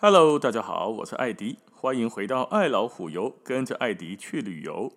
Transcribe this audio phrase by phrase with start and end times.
[0.00, 4.92] Hello，大家好，我是艾迪，欢迎回到爱老虎游，跟着艾迪去旅游。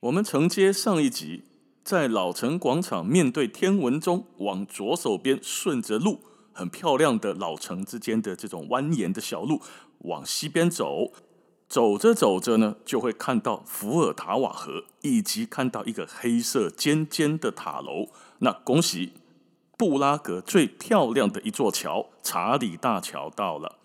[0.00, 1.44] 我们承接上一集，
[1.84, 6.20] 在老城广场面对天文钟，往左手边顺着路，
[6.54, 9.60] 很漂亮的老城之间的这种蜿蜒的小路，
[9.98, 11.12] 往西边走。
[11.68, 18.08] 走着走着呢，就会看到伏尔塔瓦河，以及看到一个黑色尖尖的塔楼。
[18.38, 19.12] 那恭喜，
[19.76, 23.76] 布拉格最漂亮的一座桥——查理大桥到了。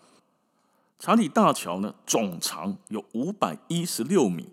[0.98, 4.50] 查理大桥呢，总长有五百一十六米，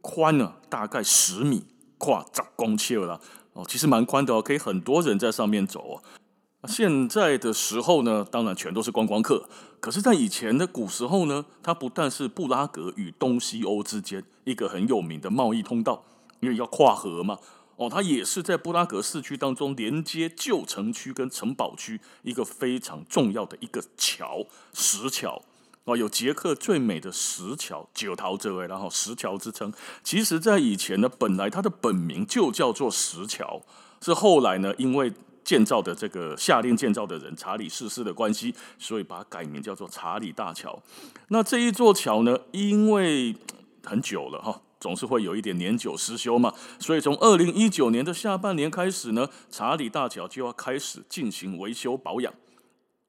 [0.00, 1.64] 宽呢大概十米，
[1.98, 3.20] 跨十公尺了。
[3.52, 6.02] 哦，其实蛮宽的哦，可以很多人在上面走哦。
[6.66, 9.48] 现在的时候呢，当然全都是观光客。
[9.80, 16.04] 可是，在以前的古时候呢，它不但是布拉格与东西欧之间一个很有名的贸易通道，
[16.40, 17.38] 因为要跨河嘛。
[17.76, 25.40] 哦，它也是在布拉格市区当中连接旧城区跟城堡区一个非常重要的一个桥——石桥。
[25.84, 29.72] 哦，有捷克最美的石桥，九桃这位，然后石桥之称。
[30.04, 33.62] 其实，在以前呢，本来它的本名就叫做石桥，
[34.02, 35.10] 是后来呢，因为
[35.44, 40.80] 建造的这个下令建造的人查理四世的关系，所以把它改名叫做查理大桥。
[41.28, 43.34] 那这一座桥呢，因为
[43.82, 52.32] 很久了哈，总是会有一点年久失修嘛，所以从二零一九年的下半年开始呢，查理大桥就要开始进行维修保养。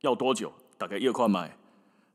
[0.01, 0.53] 要多久？
[0.77, 1.57] 大概一块买。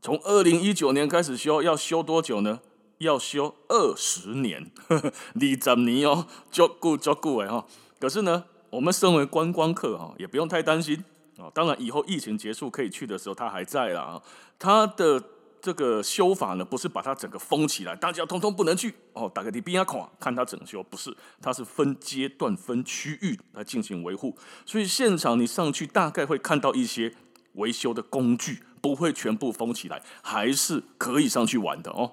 [0.02, 2.60] 从二零一九年开始修，要修多久呢？
[2.98, 4.98] 要修二十年， 二
[5.38, 7.66] 十年哦，足够足够的哈。
[8.00, 8.44] 可是呢？
[8.76, 11.02] 我们身为观光客哈，也不用太担心
[11.38, 11.48] 啊。
[11.54, 14.22] 当然，以后疫情结束可以去的时候，它还在了啊。
[14.58, 15.22] 它的
[15.62, 19.32] 这个修法呢，不是把它整个封起来，大家通通不能去哦。
[19.34, 24.36] 打个地边，看看它整修，不是，它是分阶段、分区域来进行维护。
[24.66, 27.14] 所以现场你上去，大概会看到一些
[27.54, 32.12] 维修的工具，不会全部封起来，还是可以上去玩的哦。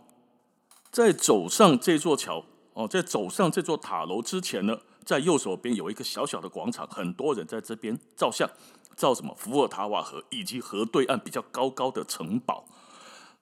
[0.89, 8.49] 在走上这座桥哦，在走上这座塔楼之前呢，在右手边有一个小小的广场，很多人在这边照相，
[8.95, 9.33] 照什么？
[9.35, 12.65] 伏尔塔瓦河以及河对岸比较高高的城堡。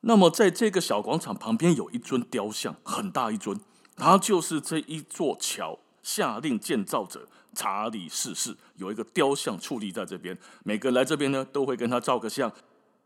[0.01, 3.59] 那么，在这个小广场旁边有一尊雕像，很大一尊，
[3.95, 10.35] 它就是这一座桥下令建造者查理四世，有一个雕像矗立在这边。
[10.63, 12.51] 每个人来这边呢，都会跟他照个相。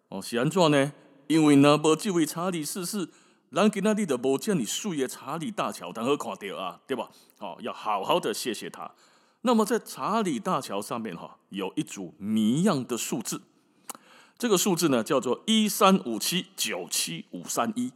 [0.08, 0.94] 哦，是安怎呢？
[1.28, 3.10] 因为呢，无这位查理四世。
[3.56, 7.10] 咱今仔日就无见你树叶查理大桥，当好看到啊，对吧？
[7.38, 8.92] 好，要好好的谢谢他。
[9.44, 13.44] 那么在查理大桥上面哈，有一组谜样的数字，
[14.38, 17.94] 这个数字呢叫做一三五七九七五三一。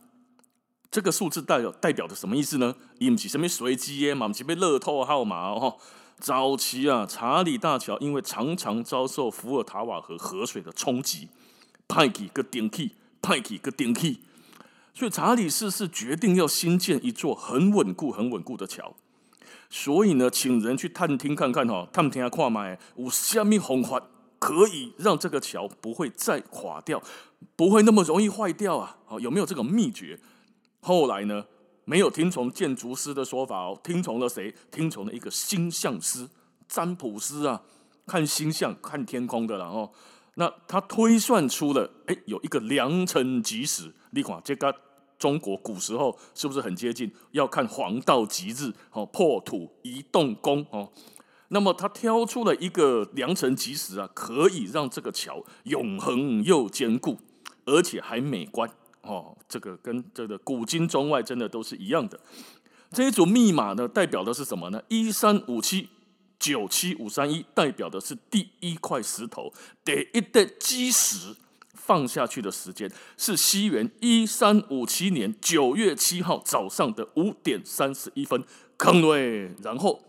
[0.89, 2.73] 这个数字代表代表的什么意思呢？
[2.97, 5.75] 伊不是什么随机耶嘛，不是被乐透号码哦。
[6.19, 11.27] 早期啊，查理大桥因为常常遭受伏尔塔瓦河河水的冲击，
[11.85, 12.91] 派去个顶起，
[13.21, 14.21] 派去个顶起。
[14.93, 18.95] 所以查理四世决定要新建一座很稳固、很稳固的桥。
[19.69, 24.01] 所以呢，请人去探听看看哈，探听下看卖有什么方法
[24.39, 27.01] 可以让这个桥不会再垮掉，
[27.55, 28.97] 不会那么容易坏掉啊？
[29.19, 30.19] 有没有这个秘诀？
[30.81, 31.45] 后来呢，
[31.85, 34.55] 没有听从建筑师的说法哦，听从了谁？
[34.71, 36.27] 听从了一个星象师、
[36.67, 37.61] 占卜师啊，
[38.07, 39.93] 看星象、看天空的，然后
[40.35, 44.75] 那他推算出了，哎，有一个良辰吉时，你看这个。
[45.19, 47.11] 中国古时候是不是很接近？
[47.31, 50.89] 要看黄道吉日哦，破土移动宫哦。
[51.49, 57.17] 那么他挑出了一个良辰吉时啊，可以让这个桥永恒又坚固，
[57.65, 59.37] 而且还美观哦。
[59.49, 62.17] 这个跟这个古今中外真的都是一样的。
[62.91, 64.81] 这一组密码呢，代表的是什么呢？
[64.87, 65.89] 一三五七
[66.39, 71.35] 九七五三一，代表的是第一块石头，第一的基石。
[71.73, 78.43] 放下去的时间是西元一三五七年九月七号早上的五点三十一分，
[78.77, 79.99] 坑位，然后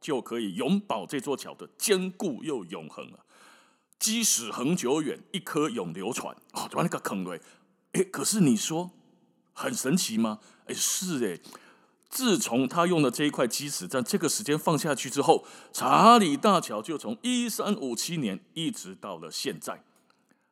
[0.00, 3.18] 就可以永保这座桥的坚固又永恒了。
[3.98, 6.34] 基石恒久远，一颗永流传。
[6.52, 7.38] 哦，就那个坑位，
[7.92, 8.90] 哎，可是你说
[9.52, 10.38] 很神奇吗？
[10.64, 11.38] 哎，是哎。
[12.10, 19.84] 自从他用了这一块基石在这个时间放下去之后，查理大桥就从一三五七年一直到了现在。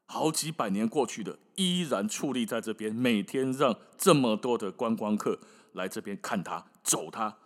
[0.06, 5.38] 好几百年过去了，依然矗立在这边，每天让这么多的观光客
[5.72, 7.37] 来这边看它、走它。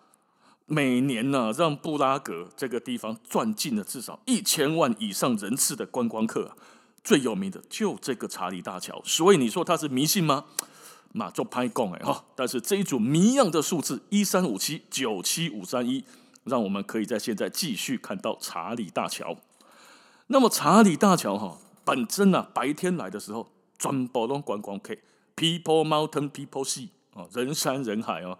[0.66, 6.56] 每年呢、让布拉格这个地方赚进了至少一千万以上人次的观光客、
[7.02, 10.44] 最有名的就这个查理大桥，所以你说它是迷信吗？
[11.12, 12.24] 马就拍供哎哈。
[12.34, 16.04] 但是这一组谜样的数字一三五七九七五三一，
[16.44, 19.36] 让我们可以在现在继续看到查理大桥。
[20.28, 24.94] 那么查理大桥哈，本身啊，白天来的时候，全部都观光客
[25.36, 28.38] ，people mountain people sea 啊，人山人海哦。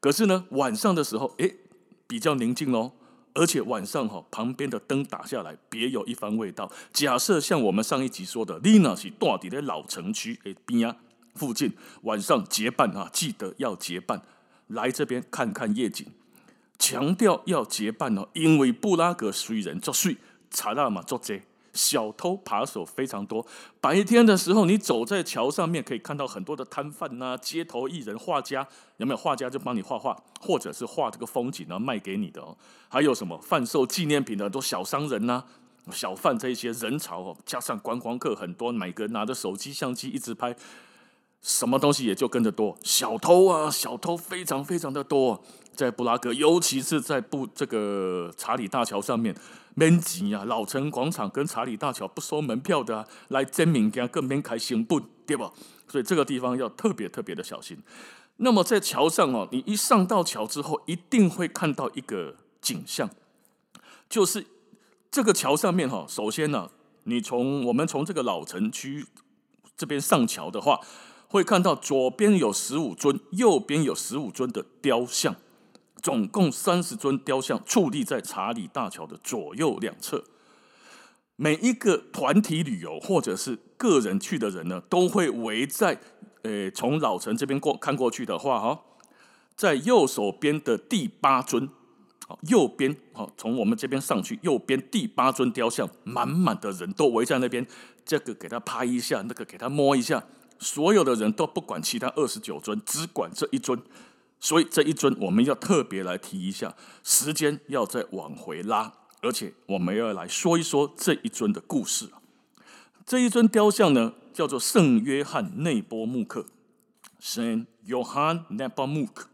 [0.00, 1.56] 可是呢，晚上的时候，诶，
[2.06, 2.92] 比较宁静哦。
[3.32, 6.68] 而且晚上哈，旁边的灯打下来，别有一番味道。
[6.92, 10.96] 假设像我们上一集说的，丽娜是大底的老城区诶边啊
[11.40, 11.72] 附近，
[12.02, 14.20] 晚上结伴啊，记得要结伴
[14.66, 16.06] 来这边看看夜景。
[16.78, 20.18] 强调要结伴哦，因为布拉格虽然作祟，
[20.50, 21.42] 查那嘛作贼。
[21.72, 23.46] 小偷扒手非常多。
[23.80, 28.66] 白天的时候，你走在桥上面，可以看到很多的摊贩呐、街头艺人、画家，
[28.98, 32.54] 有没有画家就帮你画画，或者是画这个风景，呢卖给你的哦。
[32.88, 35.44] 还有什么贩售纪念品的很多小商人呐、
[35.92, 40.54] 小贩这一些人潮哦，加上观光客很多，每个人拿着手机相机一直拍，
[41.42, 42.76] 什么东西也就跟着多。
[42.82, 45.42] 小偷啊，小偷非常非常的多，
[45.74, 49.34] 在布拉格，尤其是在布这个查理大桥上面。
[49.76, 50.44] 免钱啊！
[50.44, 55.52] 老城广场跟查理大桥不收门票的啊，来证明家更免开新本，对吧？
[55.88, 57.78] 所以这个地方要特别特别的小心。
[58.38, 63.08] 那么在桥上哦，你一上到桥之后，一定会看到一个景象，
[64.08, 64.44] 就是
[65.08, 66.68] 这个桥上面哈，首先呢，
[67.04, 69.06] 你从我们从这个老城区
[69.76, 70.80] 这边上桥的话，
[71.30, 75.36] 会看到左边有十五尊，右边有十五尊的雕像。
[76.02, 80.24] 总共三十尊雕像矗立在查理大桥的左右两侧。
[81.36, 86.00] 每一个团体旅游或者是个人去的人呢，都会围在，
[86.42, 88.80] 呃，从老城这边过看过去的话，哈，
[89.54, 91.68] 在右手边的第八尊，
[92.48, 97.64] 右边，好，从我们这边上去，右边第八尊雕像，满满的人都围在那边，
[98.04, 100.24] 这个给他拍一下，那个给他摸一下，
[100.60, 103.82] 所有的人都不管其他二十九尊，只管这一尊。
[104.38, 112.10] 所以这一尊我们要特别来提一下，时间要再往回拉，而且我们要来说一说这一尊的故事。
[113.04, 116.46] 这一尊雕像呢，叫做圣约翰内波穆克
[117.20, 119.24] （Saint Johann Nepomuk）。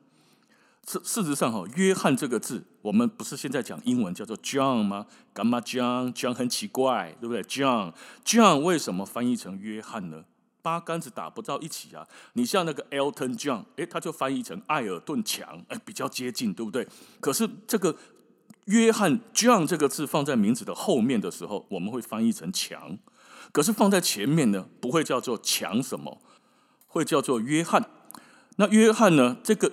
[0.87, 5.07] 事事实上，哈，约翰这个字，我们不是现在讲英文叫做 John 吗？
[5.33, 10.25] 干嘛 John？John 很奇怪，对不对？John，John 为什么翻译成约翰呢？
[10.67, 12.05] 八竿子打不到一起啊！
[12.33, 16.85] 你像那个 Elton John，诶，他就翻译成艾尔顿强，诶，比较接近，对不对？
[17.21, 17.95] 可是这个
[18.65, 22.99] 约翰 John 这个字放在名字的后面的时候，我们会翻译成强。
[23.53, 26.21] 可是放在前面呢，不会叫做强什么，
[26.89, 27.89] 会叫做约翰。
[28.57, 29.37] 那约翰呢？
[29.45, 29.71] 这个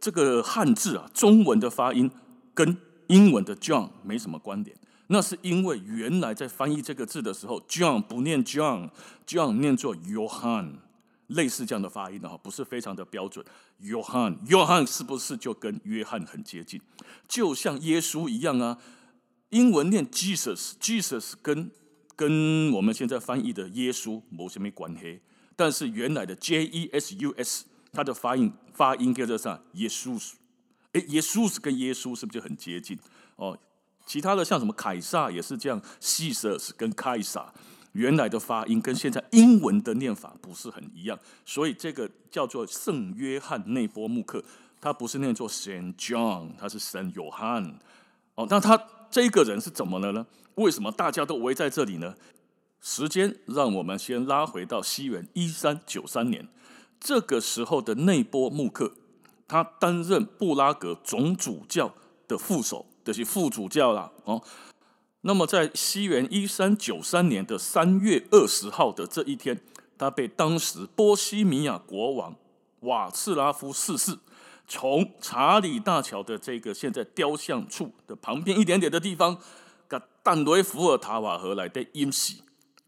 [0.00, 2.10] 这个汉字啊，中文的发音
[2.52, 4.76] 跟英文的 John 没什么关联。
[5.08, 10.76] 那是因为原来在翻译这个字的时候，John 不念 John，John 念作 Johann，
[11.26, 13.44] 类似这样的发音的哈，不是非常的标准。
[13.82, 16.80] Johann，Johann 是不是就跟约翰很接近？
[17.28, 18.78] 就像耶稣一样啊，
[19.50, 21.70] 英文念 Jesus，Jesus 跟
[22.16, 25.20] 跟我们现在翻译的耶稣没什么关系，
[25.56, 29.60] 但是原来的 J E S U S，它的发音发音叫做啥？
[29.72, 30.18] 耶稣，
[30.92, 32.98] 诶，耶稣跟耶稣是不是就很接近？
[33.36, 33.58] 哦。
[34.04, 37.52] 其他的像什么凯撒也是这样，Caesar 跟凯撒
[37.92, 44.42] 原来的发音跟现在英文的念法不是很一样，所以这个叫做圣约翰内波穆克，
[44.80, 47.74] 他不是念作 Saint John，他是 Saint Johann。
[48.34, 50.26] 哦，那他这个人是怎么了呢？
[50.54, 52.14] 为什么大家都围在这里呢？
[52.80, 56.48] 时间让我们先拉回到西元一三九三年，
[56.98, 58.94] 这个时候的内波穆克，
[59.46, 61.94] 他担任布拉格总主教
[62.26, 62.86] 的副手。
[63.04, 64.42] 就是副主教了哦。
[65.22, 69.60] 那么在西元一三九三年的三月二十号的这一天，
[69.96, 72.34] 他被当时波西米亚国王
[72.80, 74.18] 瓦茨拉夫四世
[74.66, 79.38] 从查理大桥的这个现在雕像处的旁边一点点的地方，
[79.88, 82.34] 给但雷福尔塔瓦河来的淹死，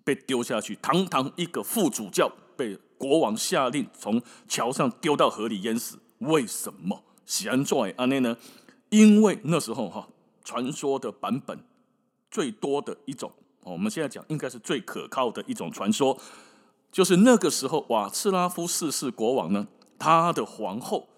[0.02, 0.74] 被丢下去。
[0.76, 7.04] 堂堂一个副主教被国王下令从桥上丢到河里淹死，为什么？
[7.26, 8.36] 喜安在安内呢？
[8.94, 10.06] 因为那时候哈，
[10.44, 11.58] 传说的版本
[12.30, 13.32] 最多的一种，
[13.64, 16.16] 我们现在讲应该是最可靠的一种传说，
[16.92, 19.66] 就是那个时候瓦茨拉夫四世国王呢，
[19.98, 21.08] 他的皇后，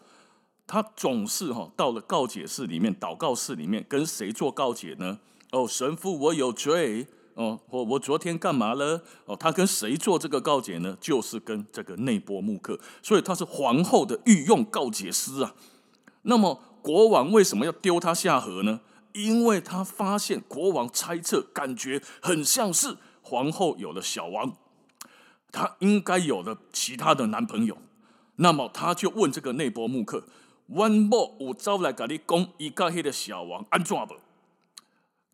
[0.66, 5.18] 他总是哈到了告解室里面祷告室里面跟谁做告解呢？
[5.52, 9.02] 哦，神父，我有罪哦，我我昨天干嘛了？
[9.26, 10.96] 哦，他跟谁做这个告解呢？
[10.98, 15.54] 就是跟这个内波穆克，所以他是皇后的御用告解师啊。
[16.22, 16.62] 那么。
[16.86, 18.80] 国王为什么要丢他下河呢？
[19.12, 24.56] 因为他发现国王猜测，感觉很像是皇后有了小王，
[25.50, 27.78] 他应该有了其他的男朋友。
[28.36, 30.28] 那么他就问这个内波木克
[30.70, 34.14] ：“阮某有招来跟你讲，伊甲迄个小王安怎不？”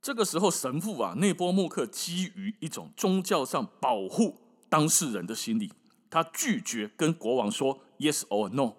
[0.00, 4.38] 这个时候，神父啊，内波木克基于一种宗教上保护
[4.70, 5.70] 当事人的心理，
[6.08, 8.76] 他拒绝跟国王说 “yes or no”。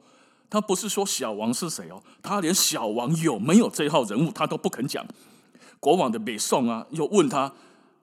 [0.54, 5.04] 他不是说小王是谁哦，他连小王有没有这号人物他都不肯讲。
[5.80, 7.52] 国王的北宋啊，又问他，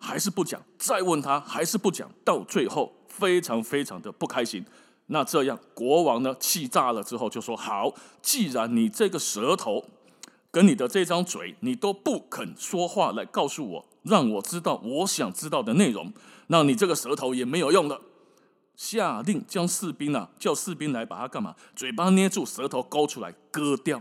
[0.00, 4.64] 还是不讲，再问他，还是不讲，到最后非常非常的不开心。
[5.06, 9.84] 那这样，国王呢气炸了之后就说：“好，既然你这个舌头
[10.50, 16.12] 跟你的这张嘴，你都不肯说话来告诉我，让我知道我想知道的内容，
[16.48, 18.00] 那你这个舌头也没有用了。”
[18.80, 21.54] 下令将士兵啊，叫士兵来把他干嘛？
[21.76, 24.00] 嘴巴捏住，舌头勾出来，割掉。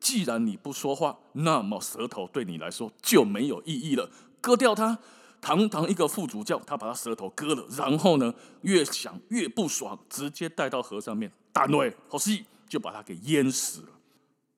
[0.00, 4.10] 既然你不说话，那么舌头对你来说就没有意义了。
[4.40, 4.98] 割掉它，
[5.40, 11.78] 堂堂一个副主教，他把他舌头割了，然后呢，越想越不爽，直接带到河上面，大怒
[12.08, 13.88] 好戏就把他给淹死了。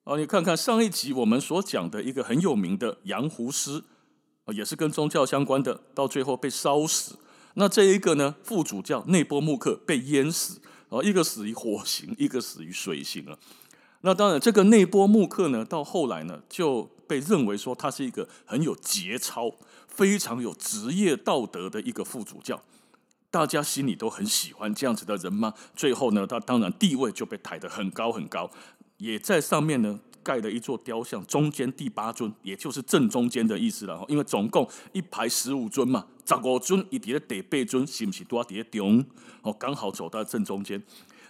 [0.05, 3.85] 哦，你看看上一集我们所讲的一个很有名的杨胡斯，
[4.47, 7.19] 也是跟宗教相关的，到最后被烧死。
[7.61, 10.61] 那这一个呢，副主教内波木克被淹死，
[10.91, 13.37] 啊，一个死于火刑，一个死于水刑了。
[14.03, 19.53] 那当然，这个内波木克呢，到后来呢，就被认为说他是一个很有节操、
[19.89, 22.63] 非常有职业道德的一个副主教，
[23.29, 25.53] 大家心里都很喜欢这样子的人嘛。
[25.75, 28.49] 最后呢，他当然地位就被抬得很高很高，
[28.99, 29.99] 也在上面呢。
[30.29, 34.05] 盖了一座雕像，中间第八尊，也就是正中间的意思了。
[34.09, 39.03] 因为总共一排十五尊嘛，十五尊一叠的第八尊，是不是多叠中？
[39.41, 40.83] 哦，刚好走到正中间。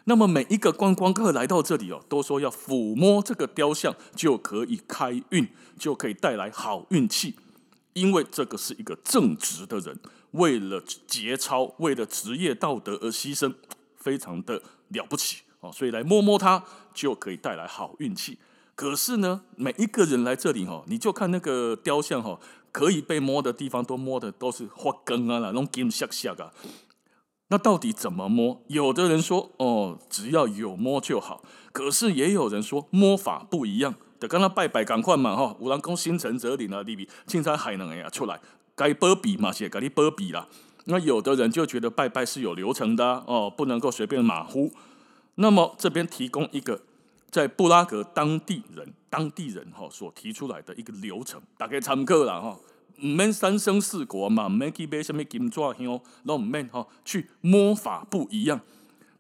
[0.07, 5.47] 那么每一个观光客来到这里哦，都说要抚摸这个雕像就可以开运，
[5.79, 7.37] 就可以带来好运气。
[7.93, 9.97] 因为这个是一个正直的人，
[10.33, 13.55] 为了节操，为了职业道德而牺牲，
[13.95, 15.71] 非常的了不起哦。
[15.71, 18.37] 所以来摸摸它，就可以带来好运气。
[18.79, 22.39] 可是呢，每一个人来这里哈，你就看那个雕像哈，
[22.71, 26.53] 可以被摸的地方都摸的都是发根啊，那种金闪闪啊。
[27.49, 28.63] 那到底怎么摸？
[28.69, 31.43] 有的人说哦，只要有摸就好。
[31.73, 35.57] 可是也有人说摸法不一样，得跟他拜拜赶快嘛哈。
[35.61, 38.41] 有人讲心诚则灵啊，里边青山海能哎呀出来，
[38.77, 40.47] 该波比嘛，写该你波比啦。
[40.85, 44.71] 那有的人就觉得拜拜是有流程的哦，不能够随便马虎。
[45.35, 46.83] 那么这边提供一个。
[47.31, 52.59] 在布拉格当地人，当地人哈所提出来的一个流程，大概参考了哈，
[53.03, 58.61] 唔免三生四国嘛，唔免去买什么金纸香，拢唔免哈，去摸法不一样，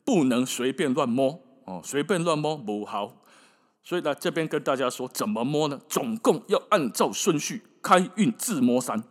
[0.05, 3.15] 不能随便乱摸哦，随便乱摸不好。
[3.85, 5.79] 所以呢，这边跟大家说怎么摸呢？
[5.88, 9.03] 总共要按照顺序开运自摸三，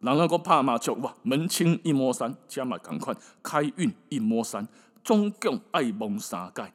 [0.00, 4.68] 然后个拍马就哇门清一摸三，加码赶快开运一摸三，
[5.02, 6.72] 总共爱摸三盖。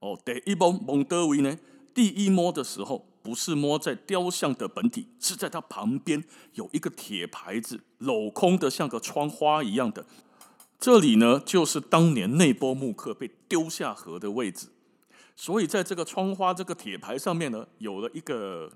[0.00, 1.56] 哦，第一摸摸德维呢？
[1.94, 6.22] 第一摸的时候，不是摸在雕像的本体，是在它旁边
[6.52, 10.04] 有一个铁牌子，镂空的，像个窗花一样的。
[10.78, 14.68] 这里呢，就是当年内波木克被丢下河的位置。
[15.34, 18.70] 所以在这个窗花这个铁牌上面呢，有了一个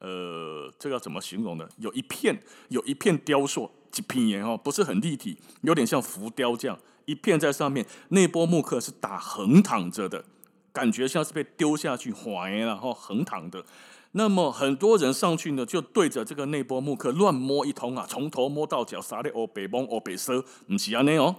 [0.00, 1.68] 呃，这个要怎么形容呢？
[1.78, 7.86] 有一片有一片雕塑，一片哦，不是很立体，有点像浮雕这样，一片在上面。
[8.08, 10.24] 内波木克是打横躺着的。
[10.76, 13.64] 感觉像是被丢下去，滑然后横躺的。
[14.12, 21.34] 那么很多人上去呢，就对着这个内波木克乱摸一通啊，从头摸到脚，啥的哦，北摸哦，北收，不是安尼哦。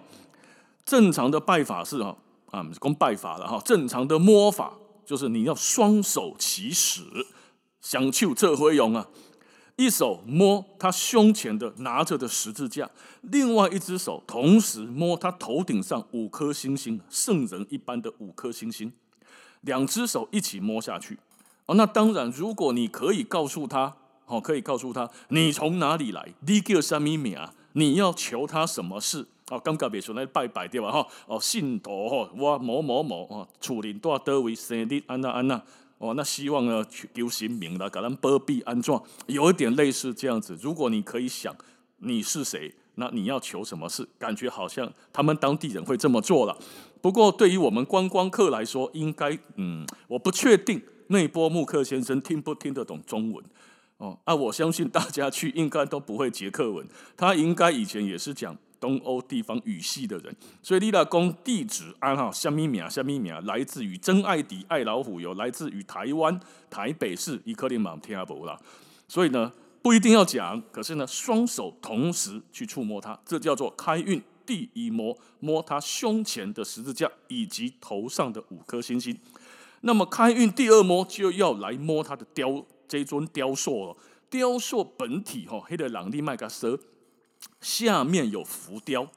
[0.84, 2.16] 正常的拜法是啊，
[2.50, 3.62] 啊，讲拜法了哈。
[3.64, 4.74] 正常的摸法
[5.06, 7.04] 就是你要双手起始，
[7.80, 9.08] 双手这回勇啊，
[9.76, 12.90] 一手摸他胸前的拿着的十字架，
[13.22, 18.92] 另外一只手同时摸他头顶上五颗星星，圣人一般的五颗星星。
[19.68, 21.20] 两只手一起摸下去
[21.68, 23.96] 哦，那当然，如果你可以告诉他，
[24.26, 27.38] 哦，可以告诉他你从哪里来，你叫什么名，
[27.74, 29.60] 你要求他什么事哦？
[29.60, 30.90] 刚刚别说那拜拜对吧？
[30.92, 35.62] 哈哦，信徒哈，我某某某哦，处理多少位生日安娜安娜
[35.98, 40.58] 哦，那希望呢求神明了，给咱保庇安装，有一点类似这样子。
[40.62, 41.54] 如果你可以想
[41.98, 44.08] 你是谁，那你要求什么事？
[44.18, 46.58] 感觉好像他们当地人会这么做了。
[47.02, 53.44] 不过，对于我们观光客来说，应该嗯，我不确定那波木克先生听不听得懂中文
[53.98, 54.18] 哦。
[54.24, 60.36] 啊，我相信大家去应该都不会捷克文，他应该以前也是讲东欧地方语系的人。
[60.62, 66.40] 所以，你老公地址啊哈，虾米名虾米名，来自于真爱迪爱老虎，有来自于台湾
[66.70, 68.60] 台北市伊克林马天阿伯啦。
[69.08, 69.52] 所以呢，
[69.82, 79.16] 不一定要讲，可是呢，双手同时去触摸它，这叫做开运第一摸，摸他胸前的十字架以及头上的五颗星星。
[79.82, 83.98] 那么开运第二摸就要来摸他的雕这尊雕塑了。
[84.30, 86.80] 雕塑本体哈，黑的朗利麦嘎蛇，
[87.62, 89.08] 下面有浮雕。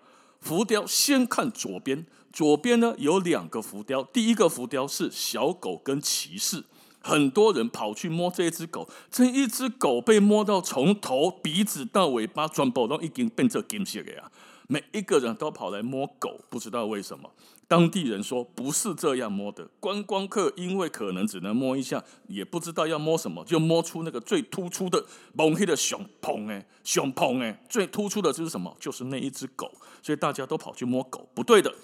[0.40, 6.64] 浮雕先看左边，左边呢有两个浮雕，第一个浮雕是小狗跟骑士。
[7.02, 14.30] 很多人跑去摸这一只狗，这一只狗被摸到从头鼻子到尾巴，全部都已经变成金色的呀。
[14.70, 17.28] 每一个人都跑来摸狗，不知道为什么。
[17.66, 19.66] 当地人说不是这样摸的。
[19.80, 28.76] 观光客因为可能只能摸一下，也不知道要摸什么，就摸出那个最突出的蒙黑的熊砰哎，熊砰哎，最突出的就是什么？
[28.78, 29.72] 就是那一只狗。
[30.00, 31.74] 所以大家都跑去摸狗，不对的。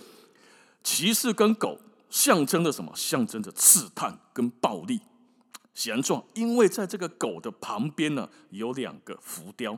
[0.84, 2.92] 骑士跟狗象征着什么？
[2.94, 5.00] 象征着刺探跟暴力。
[5.74, 9.76] 显然状，因为在这个狗的旁边呢，有两个浮雕。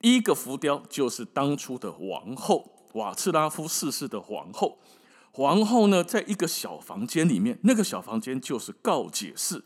[0.00, 4.78] 一个浮雕就是当初的王后瓦茨拉夫四世的皇后，
[5.32, 9.62] 皇后呢，在一个小房间里面，那个小房间就是告解室，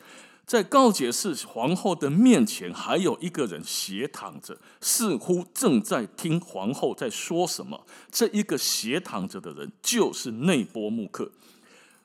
[0.46, 7.86] 在告解室皇后的面前还有一个人斜躺着，似乎正在听皇后在说什么。
[8.10, 11.30] 这一个斜躺着的人就是内波穆克，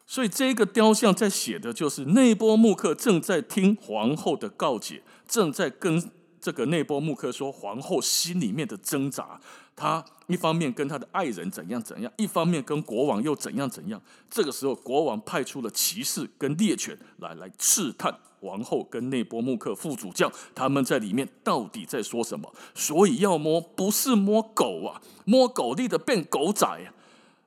[0.06, 6.12] 所以这个雕像在写的就是内波穆克正在听皇后的告解，正在跟。
[6.40, 9.40] 这个内波穆克说，皇后心里面的挣扎，
[9.76, 14.02] 她一方面跟她的爱人怎样怎样，一方面跟国王又怎样怎样。
[14.30, 22.54] 这个时候，国王派出了骑士跟猎犬来来刺探王后跟内波穆克副主教他们在里面到底在说什么。
[22.76, 26.94] 所以要摸不是摸狗啊，摸狗立的变狗仔啊。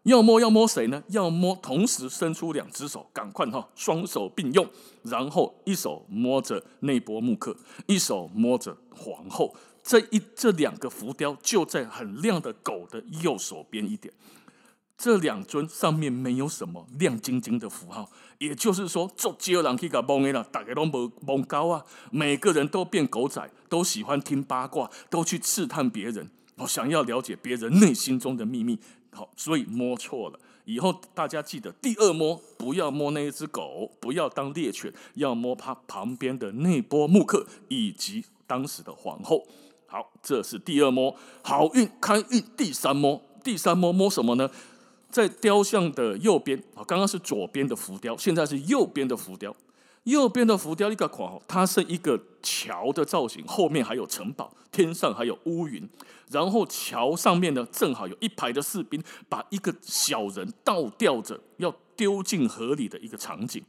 [0.04, 1.02] 要摸要摸谁呢？
[1.08, 4.66] 要摸，同时伸出两只手，赶快哈，双手并用，
[5.02, 7.54] 然后一手摸着内波木克，
[7.86, 9.54] 一手摸着皇后。
[9.82, 14.12] 这一这两个浮雕就在很亮的狗的右手边一点。
[14.96, 28.78] 这两尊上面没有什么亮晶晶的符号，也就是说，做少人去搞蒙的了，大家都蒙蒙高啊，每个人都变狗仔，都喜欢听八卦，都去刺探别人，我想要了解别人内心中的秘密。
[29.12, 30.38] 好，所以摸错了。
[30.64, 39.44] 以后大家记得，第二摸不要摸那一只狗，不要当猎犬，要摸它旁边的那波木克以及当时的皇后。
[39.86, 42.40] 好，这是第二摸，好运开运。
[42.56, 44.48] 第三摸，第三摸摸什么呢？
[45.10, 49.52] 在雕像的右边啊，刚刚是左边的浮雕，现在是右边的浮雕。
[50.04, 55.86] 右边的浮雕一个款哦，它是一个桥的造型，后面还有城堡，天上还有乌云，
[56.30, 63.62] 然后桥上面呢，正好有一排的士兵，把一个小人倒吊着要丢进河里的一个场景。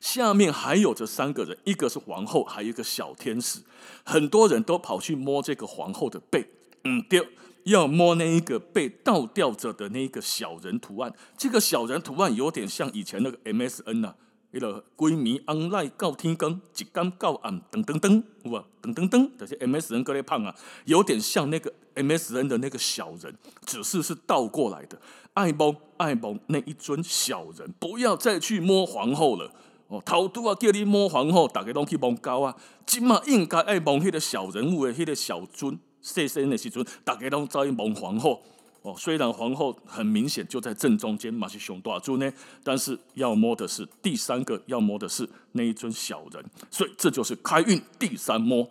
[0.00, 3.60] 下面还有着三个人，一个是皇后，还有一个小天使。
[4.02, 6.48] 很多人都跑去摸这个皇后的背，
[6.84, 7.22] 嗯，丢，
[7.64, 11.12] 要摸那一个被倒吊着的那一个小人图案。
[11.36, 14.16] 这个小人图案有点像以前那个 MSN 啊。
[14.54, 23.36] 迄个闺蜜 online 告天光，一竿到暗，噔噔噔，哇，噔噔噔，这些 MSN 格雷胖啊，有点像那个 MSN 的那个小人，
[23.66, 24.96] 只是是倒过来的。
[25.32, 29.50] 爱蒙爱蒙那一尊小人，不要再去摸皇后了
[29.88, 30.00] 哦。
[30.06, 32.54] 头拄啊叫你摸皇后，大家拢去摸狗啊。
[32.86, 38.40] 今嘛应该爱蒙迄个小人物的迄个小尊，细细的时阵，大家拢在摸皇后。
[38.84, 42.30] 哦，虽然皇后很明显就在正中间，马是熊大猪呢，
[42.62, 48.68] 但是要摸的是第三个，要摸的是那一尊小人，所以这就是开运第三摸，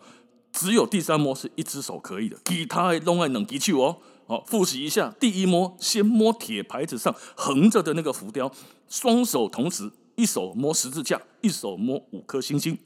[0.52, 3.96] 只有第三摸是一只手可以的，其他的拢爱两只手哦。
[4.28, 8.48] 好，复习一下，第一摸先摸铁牌子上横着的那个浮雕，
[8.88, 12.78] 双手同时，一手摸十字架，一手摸五颗星星。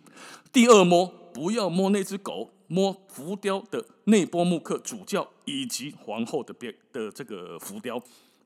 [0.51, 2.51] 第二摸不要摸那只狗。
[2.69, 8.01] 摸浮雕的内波木克主教以及皇后的边的这个浮雕，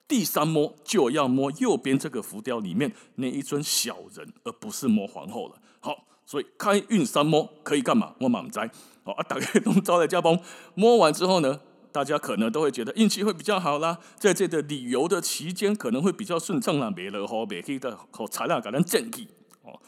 [0.08, 5.56] 第三摸就要摸右边这个浮雕里面那一尊小人，而不是摸皇后了。
[5.80, 8.14] 好，所以开运三摸可以干嘛？
[8.20, 8.70] 我满栽。
[9.04, 10.38] 好啊，大家都招来加崩。
[10.74, 19.26] 摸完之后呢，大家可能都会觉得运气会比较好啦，在这个旅游的期间可能会比较顺畅啦，没了好，没去的好材料给人建议
[19.64, 19.80] 哦。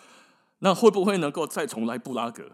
[0.59, 2.51] 那会不会能够再重来布拉格？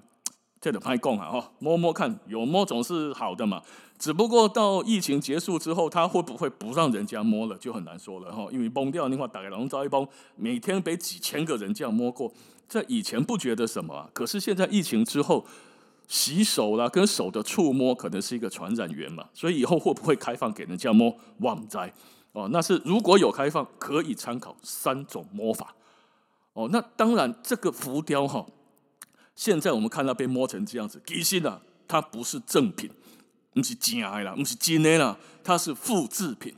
[0.61, 3.63] 这个拍供啊，哈，摸摸看，有摸总是好的嘛。
[3.99, 8.47] 只不过到疫情结束之后，他会不会不让人家摸了，就很难说了哈。
[8.51, 12.31] 因为崩掉的话，打开笼招一崩，每天被几千个人这样摸过，
[12.69, 15.45] 在以前不觉得什么啊，可是现在疫情之后，
[16.09, 21.15] 洗手啦，跟手的触摸可能是一个传染源嘛，所以以后会不会开放给人家摸？
[21.41, 21.93] 旺哉
[22.33, 25.75] 哦，那是如果有开放，可以参考三种摸法
[26.53, 26.69] 哦。
[26.71, 28.45] 那当然，这个浮雕哈。
[29.41, 32.91] 现在我们看到被摸成这样子，其实呢，它不是正品，
[33.55, 36.55] 不是假的啦，不是真的啦，它是复制品。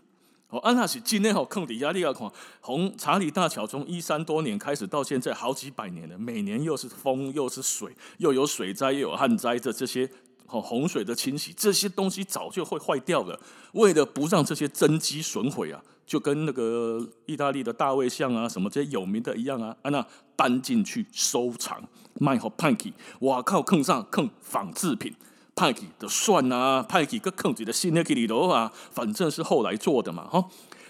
[0.48, 2.28] 哦，安那是真的好坑底下你要看，
[2.60, 10.10] 从查理大桥从一三多年开始到现在好几百年了，每年又是风又是水，又有水灾又有旱灾的这些
[10.48, 13.38] 哦洪水的侵袭，这些东西早就会坏掉了。
[13.74, 15.80] 为了不让这些真迹损毁啊，
[16.12, 21.82] 就跟那个意大利的大卫像啊什么这些有名的一样啊，安那搬进去收藏，
[22.20, 25.14] 卖好派去，哇靠，坑上坑仿制品。
[25.54, 30.46] 派去的算啊，派去个坑子的新的里头啊，反正是后来做的嘛，哈。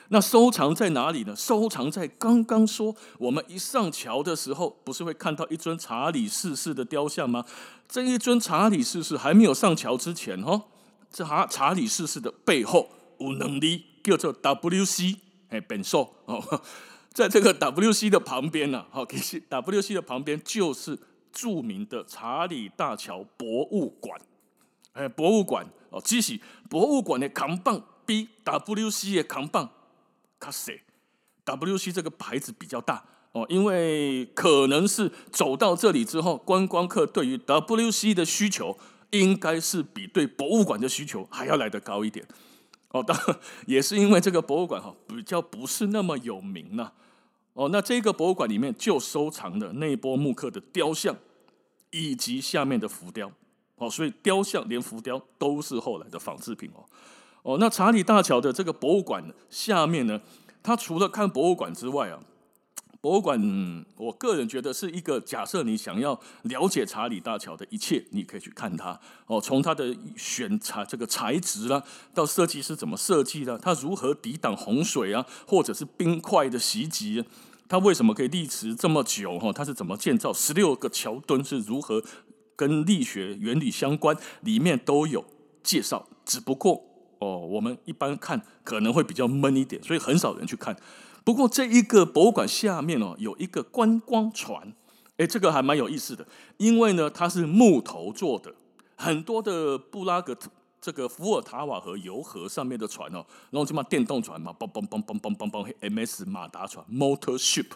[0.09, 1.37] 那收藏在哪里呢？
[1.37, 7.45] 收藏在刚刚说，我们一上桥的时候，不是会看到一尊查理四世的雕像吗？
[7.89, 10.63] 这一尊查理四世还没有上桥之前，哈，
[11.13, 12.89] 这查查理四世的背后
[13.21, 15.17] 有能力叫做 W C
[15.49, 16.63] 哎，本硕哦，
[17.13, 20.99] 在这个 W C 的旁边呢，好，其实 W C 的旁边就是
[21.33, 24.21] 著名的查理大桥博物馆。
[24.93, 26.39] 哎，博物馆哦，其实
[26.69, 29.71] 博物馆的扛棒比 WC 的扛棒
[30.39, 30.73] 卡小
[31.47, 38.79] ，WC 这个牌子比较大哦，因为可能是走到这里之后，观光客对于 WC 的需求
[39.13, 42.27] 应该是比对博物馆的需求还要来得高一点
[42.93, 43.03] 哦。
[43.03, 46.93] 当然也是因为这个博物馆哈比较不是那么有名呐
[47.55, 47.69] 哦。
[47.71, 51.17] 那这个博物馆里面就收藏了那波木刻的雕像
[51.91, 53.31] 以及下面的浮雕。
[53.77, 56.85] 哦，所以雕像连浮雕都是后来的仿制品哦。
[57.43, 60.21] 哦，那查理大桥的这个博物馆下面呢，
[60.63, 62.21] 它除了看博物馆之外啊，
[63.03, 69.41] 博物馆，我个人觉得是一个假设你想要了解查理大桥的一切，你可以去看它哦。
[69.41, 71.83] 从它的选材这个材质啦，
[72.15, 77.25] 到设计师怎么设计的，它如何抵挡洪水啊，或者是冰块的袭击，
[77.69, 79.37] 它为什么可以历时这么久？
[79.37, 80.33] 哈，它是怎么建造？
[80.33, 82.05] 十六个桥墩是如何？
[82.55, 85.25] 跟力学原理相关，里面都有
[85.65, 86.07] 介绍。
[86.25, 86.81] 只不过
[87.19, 90.77] 哦，我们一般看可能会比较闷一点，所以很少人去看。
[91.25, 94.73] 不过这一个博物馆下面哦，有一个观光船，
[95.19, 98.53] 诶，这个还蛮有意思的，因为呢它是木头做的，
[98.97, 100.37] 很多的布拉格
[100.81, 107.67] 这个伏尔塔瓦河游河上面的船哦，然后就嘛电动船嘛，嘣嘣嘣嘣嘣嘣嘣，MS 马达船 （Motor Ship）。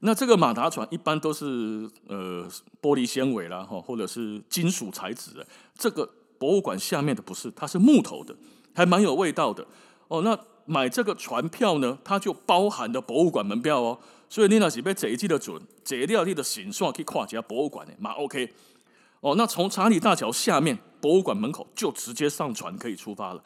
[0.00, 2.48] 那这个马达船一般都是呃
[2.80, 5.44] 玻璃纤维啦，哈，或者是金属材质的。
[5.76, 8.36] 这个博物馆下面的不是，它是木头的，
[8.72, 9.66] 还蛮有味道的
[10.06, 10.22] 哦。
[10.22, 13.98] 那买这个船票呢，它就包含了博物馆门票哦。
[14.28, 18.52] 所以你那是被这一季的准，这一料你的行算可以跨家博物馆的，蛮 OK
[19.20, 19.34] 哦。
[19.36, 23.42] 那从查理大桥下面博物馆门口就直接上船可以出发了。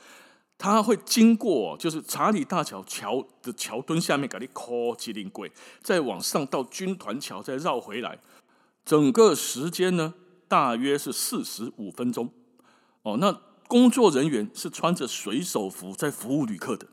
[0.58, 8.18] 它会经过，就是查理大桥桥的桥墩下面，给你靠吉林轨，再往上到军团桥，再绕回来，
[8.85, 10.14] 整个时间呢，
[10.46, 12.30] 大约是四十五分钟。
[13.02, 16.87] 哦，那工作人员是穿着水手服在服务旅客的，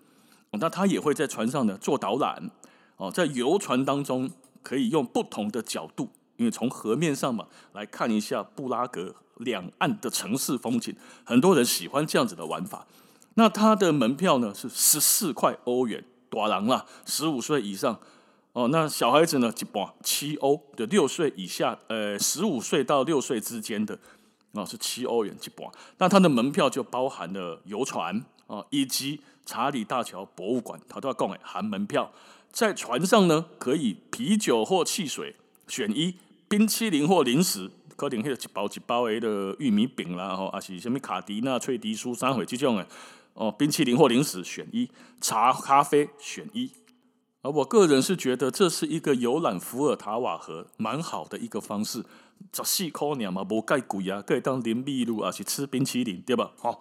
[0.51, 2.49] 那他也会在船上呢做导览。
[2.97, 4.29] 哦，在游船当中
[4.62, 12.85] 可以用不同的角度，因为从河面上嘛来看一下布拉格两岸的城市风景，很多人喜欢这样子的玩法。
[13.35, 17.97] 那它的门票呢是十四块欧元，大人啦，十五岁以上
[18.51, 18.67] 哦。
[18.67, 23.95] 那小孩子呢，一半七欧的，六岁以下，呃，十五岁到六岁之间的
[24.53, 25.71] 啊、哦、是七欧元一半。
[25.99, 32.12] 那它的门票就包含了游船啊、以及查理大桥博物馆，它都要购买含门票。
[32.52, 35.36] 在船上呢，可以啤酒或汽水
[35.67, 36.15] 选一，
[36.47, 37.71] 冰淇淋或零食。
[37.95, 42.88] 可能迄一包一包的玉米饼啦，吼，还是什么卡迪娜、脆迪酥、三回这种的
[43.34, 46.71] 哦，冰淇淋或零食选一，茶咖啡选一。
[47.41, 52.06] 而我个人是觉得这是一个游览伏尔塔瓦河蛮好的一个方式，
[52.54, 56.52] 十四块尔嘛，无盖贵啊，可以当淋秘露啊，是吃冰淇淋对吧？
[56.58, 56.80] 好，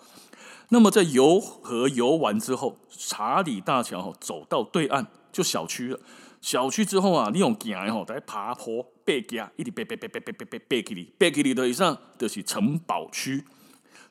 [0.70, 5.98] 那么在游河游完之后，查理大桥吼走到对岸就小区了。
[6.40, 8.86] 小区之后啊，你用行的吼，在爬坡。
[9.08, 13.42] 背家一直背背背背背背背背起哩，背起哩的以上就是城堡区。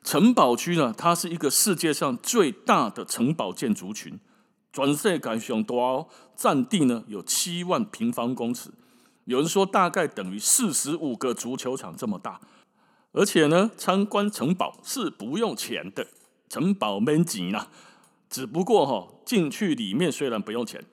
[0.02, 4.18] 城堡区呢，它是一个世界上最大的城堡建筑群，
[4.72, 8.70] 全世界上大哦，占地呢有七万平方公尺，
[9.26, 12.40] 有人说大概等于四十五个足球场这么大。
[13.12, 16.08] 而且呢，参观城堡是不用钱的，
[16.48, 17.68] 城堡免钱啦。
[18.30, 20.84] 只不过哈，进去里面虽然不用钱。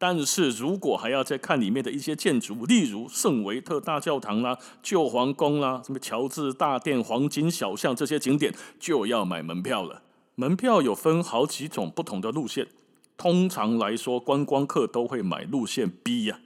[0.00, 10.02] 但是如果还要再看里面的一些建筑，例如圣维特大教堂啦、旧皇宫啦、什么乔治大殿、黄金小巷这些景点，就要买门票了。
[10.36, 12.68] 门票有分好几种不同的路线，
[13.16, 16.38] 通常来说，观光客都会买路线 B 呀。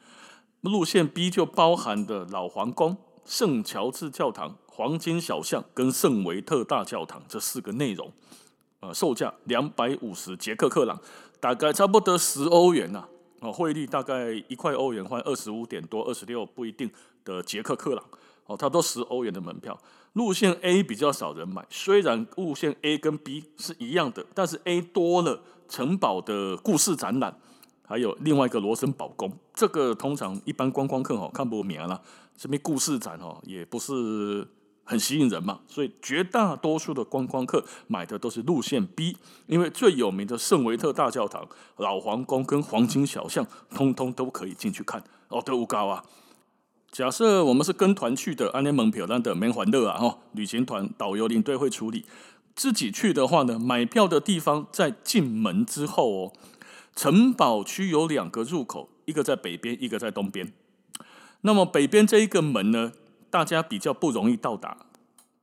[0.62, 2.96] 路线 B 就包含的老皇宫、
[3.26, 8.10] 圣乔治教堂、黄金小巷跟圣维特大教堂这四个内容，
[8.82, 11.00] 呃，售价两百五十捷克克朗，
[11.38, 13.08] 大概差不多十欧元呐、啊。
[13.42, 16.90] 哦，汇率大概一块欧元换二十五点多、二十六不一定
[17.24, 18.04] 的捷克克朗。
[18.46, 19.78] 哦，它都十欧元的门票。
[20.14, 27.38] 路线 A 比较少人买，虽然路线 A 跟 B 是一样的，但是 A 多了城堡的故事展览，
[27.86, 29.32] 还有另外一个罗森堡宫。
[29.54, 32.02] 这个通常一般观光客哦看不明了，
[32.36, 34.46] 这边故事展哦也不是
[34.92, 46.04] 很吸引人嘛，所以绝大多数的观光客买的都是路线 B，因为最有名的圣维特大教堂、老皇宫跟黄金小巷，通通都可以进去看哦，都有高啊。
[46.90, 52.04] 假设我们是跟团去的，安联门票单的没还乐啊，哈，旅行团导游领队会处理。
[52.54, 56.32] 自己去的话呢，买票的地方在进门之后哦。
[56.94, 60.52] 城堡区有两个入口，一个在北边，一个在东边。
[61.40, 62.92] 那么北边这一个门呢，
[63.32, 64.76] 大家比较不容易到达。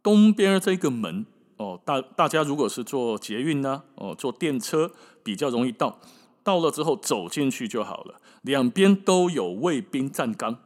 [0.03, 1.25] 东边这个门
[1.57, 4.91] 哦，大大家如果是坐捷运呢，哦，坐电车
[5.23, 5.99] 比较容易到。
[6.43, 8.21] 到了之后走进去就好了。
[8.43, 10.59] 两边都有卫兵站岗。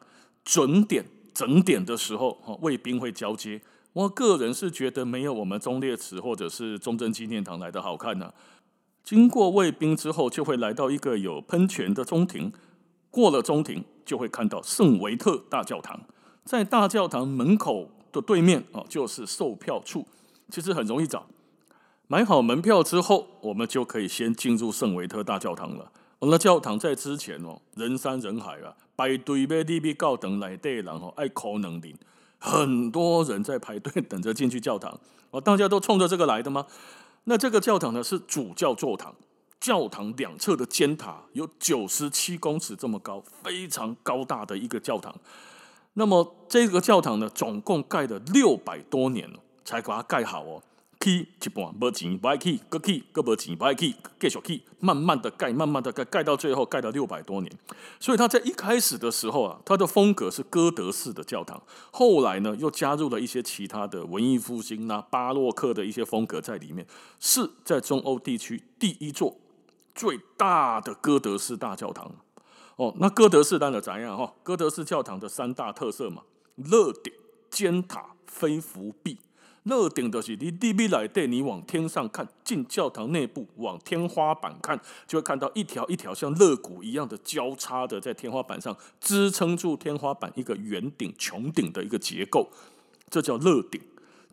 [0.44, 3.62] 准点整点的时候，哈，卫兵会交接。
[3.94, 8.34] 我个人是觉得没有我们忠烈祠或者是中正纪念堂来的好看呢、
[9.02, 12.52] 经过卫兵之后，就会来到一个有喷泉的中庭。
[13.10, 16.02] 过了中庭，就会看到圣维特大教堂。
[16.45, 20.06] 在大教堂门口的对面啊，就是售票处，
[20.49, 21.25] 其实很容易找。
[22.08, 25.91] 买好门票之后，我们就可以先进入圣维特大教堂了。
[26.19, 31.93] 那教堂在之前哦，人山人海啊，排队要入去教堂内底人哦，爱哭两年，
[32.39, 34.99] 很多人在排队等着进去教堂
[35.32, 36.65] 哦，大家都冲着这个来的吗？
[37.23, 39.15] 那这个教堂呢是主教座堂，
[39.60, 45.15] 教堂两侧的尖塔有九十七公尺这么高，非常高大的一个教堂。
[45.93, 50.62] 那么这个教堂呢，总共盖了六百多年了，才把它盖好哦。
[50.99, 57.51] 起一半没钱，不爱起，搁起，搁没钱，不爱起，继续起，慢慢的盖，慢慢的盖，盖到最后盖了六百多年。
[57.99, 66.88] 所以他在一开始的时候啊，他的风格是哥德式的教堂，后来呢又加入了一些其他的文艺复兴啊、巴洛克的一些风格在里面，
[67.19, 69.36] 是在中欧地区第一座
[69.93, 72.15] 最大的哥德式大教堂。
[72.76, 74.34] 哦，那哥德式当然怎样哈？
[74.44, 76.24] 哥德式教堂的三大特色嘛：
[76.56, 77.14] 乐顶、
[77.50, 79.18] 尖塔、飞扶壁。
[79.64, 92.50] 乐顶的是你地面来对，你往天上看，进教堂内部往天花板看，就会看到一条一条像肋骨一样的交叉的在天花板上支撑住天花板一个圆顶穹顶的一个结构，
[93.10, 93.80] 这叫乐顶。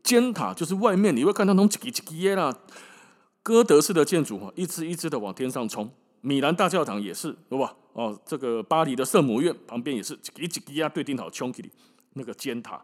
[0.03, 2.53] 尖塔就是外面你会看到那种几几几啦，
[3.45, 5.89] 哥德式的建筑哈一支一支的往天上冲。
[6.23, 7.77] 米兰大教堂也是，对吧？
[7.93, 11.69] 哦，这个巴黎的圣母院旁边也是几几几呀，对顶好冲起来
[12.15, 12.83] 那个尖塔。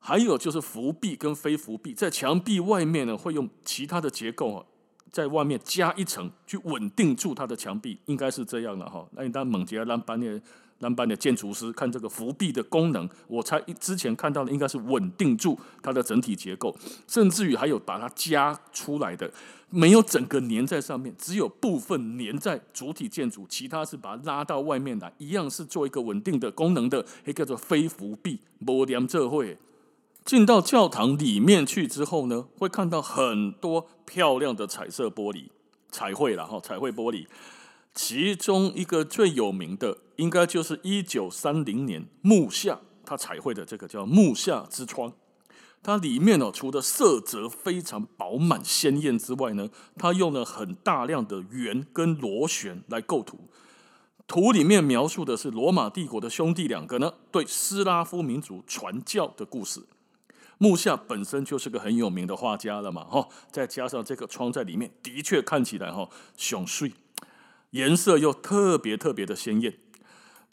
[0.00, 4.64] 还有就是扶壁跟非扶壁，在墙壁外面呢，会用其他的结构啊，
[5.10, 9.06] 在外面加一层去稳定住它的墙壁，应该是这样的哈。
[9.12, 10.40] 那你当猛杰兰班的
[10.80, 19.30] 兰班的建筑师看这个扶壁的功能，我猜之前看到的应该是稳定住它的整体结构，甚至于还有把它加出来的，
[19.70, 29.58] 没有整个粘在上面，只有部分粘在主体建筑，其他是把它拉到外面来，一样是做一个稳定的功能的，也叫做非扶壁，无粘这会。
[30.24, 35.46] 进到教堂里面去之后呢，会看到很多漂亮的彩色玻璃，
[35.90, 37.26] 彩绘了哈，彩绘玻璃。
[37.98, 45.12] 其中一个最有名的，应该就是一九三零年木下他彩绘的这个叫木下之窗。
[45.82, 53.40] 它里面哦，除了色泽非常饱满鲜艳之外呢，它用了很大量的圆跟螺旋来构图。
[54.28, 59.82] 图里面描述的是罗马帝国的兄弟两个呢，对斯拉夫民族传教的故事。
[60.58, 66.90] 木下本身就是个很有名的画家了嘛，哈，再加上这个窗在里面，的确看起来哈，雄帅，
[67.70, 69.74] 颜色又特别特别的鲜艳。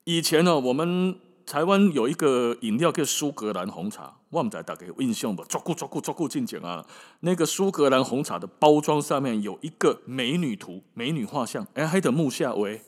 [0.04, 6.86] 以前呢，我们台湾有一个饮料叫苏格兰红茶，我们在大概有印象吧，抓酷抓酷抓酷进讲啊，
[7.22, 12.82] 那个苏格兰红茶的包装上面有一个美女图，美女画像，哎，还的木下为。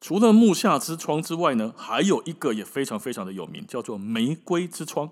[0.00, 5.10] 除了木下之窗之外呢，还有一个也非常非常的有名，叫做玫瑰之窗。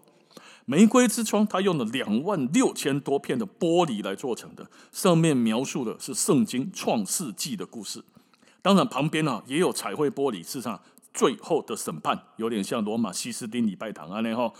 [0.65, 8.05] 玫瑰之窗，它用了两万六千多片的玻璃来做成的，上面描述的是圣经创世纪的故事。
[8.63, 10.81] 当然，旁边呢也有彩绘玻璃，事实上
[11.13, 14.53] 最后的审判有点像罗马西斯丁礼拜堂啊那哈。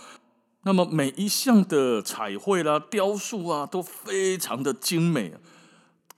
[0.65, 5.33] 那么每一项的彩绘啦、雕塑啊都非常的精美，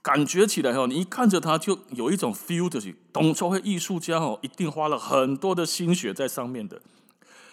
[0.02, 6.80] 感觉起来哈，你一看着它就有一种 feel，就是当初的艺术家哦一定花了很多的心血在上面的。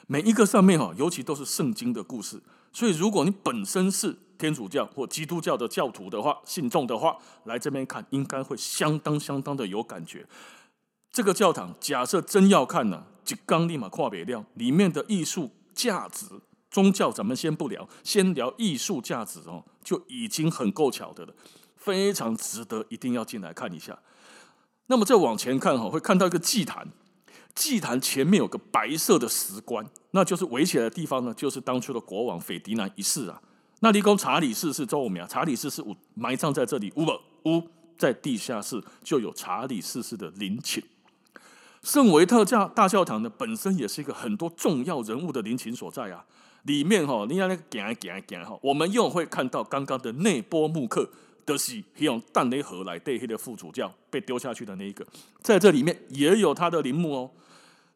[0.06, 2.42] 每一个上面哈，尤其都是圣经的故事。
[2.72, 10.28] 所以，如果你本身是天主教或基督教的教徒的话，信众的话，来这边看，应该会相当相当的有感觉。
[11.10, 16.26] 这个教堂，假设真要看呢，就刚立马跨北料里面的艺术价值。
[16.70, 21.34] 宗教咱们先不聊，先聊艺术价值哦，就已经很够巧的了，
[21.78, 23.98] 非常值得，一定要进来看一下。
[24.88, 26.90] 那么再往前看哈，会看到一个祭坛，
[27.56, 33.42] 祭坛前面有个白色的石棺，那就是围起来的地方呢，就是当初的国王斐迪南一世啊。
[33.84, 37.06] 那立功查理四世周名，查理四世埋葬在这里，乌
[37.44, 37.62] 乌
[37.98, 40.82] 在地下室就有查理四世的陵寝。
[41.82, 46.24] 圣维特教大教堂呢，本身也是一个很多重要人物的陵寝所在啊。
[46.62, 51.10] 里面哈，你看那个行啊行啊行哈，我们又会看到刚刚的内波穆克，
[51.44, 55.06] 德西用淡雷河来对黑的副主教被丢下去的那一个，
[55.42, 57.32] 在这里面也有他的陵墓哦。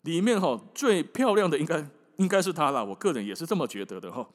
[0.01, 4.27] 里面哈最漂亮的应该应该是他啦，我个人也是这么觉得的哈，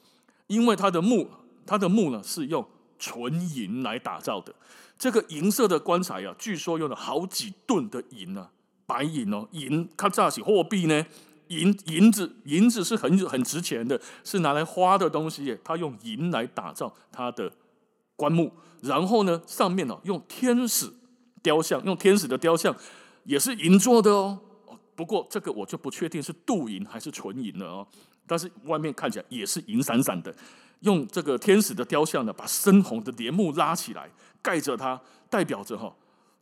[0.47, 1.29] 因为他的墓，
[1.65, 2.65] 他的墓呢是用
[2.97, 4.53] 纯银来打造的，
[4.97, 8.51] 这个银色的棺材啊，据说用了好几吨的银啊，
[8.85, 11.05] 白银哦，银它炸起货币呢。
[11.49, 15.55] 银银子银子是很很值钱的，是拿来花的东西。
[15.63, 17.51] 他用银来打造他的
[18.15, 20.91] 棺木，然后呢，上面呢用天使
[21.43, 22.73] 雕像，用天使的雕像
[23.25, 24.39] 也是银做的哦。
[24.95, 27.87] 不过这个我就不确定是镀银还是纯银了哦。
[28.25, 30.33] 但是外面看起来也是银闪闪的，
[30.83, 34.09] 用这个天使的雕像呢，把深红的帘幕拉起来
[34.41, 35.93] 盖着它，代表着哈，